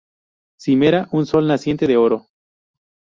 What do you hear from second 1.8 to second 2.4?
de oro.